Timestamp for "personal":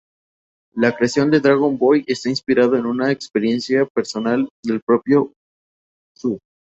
3.85-4.49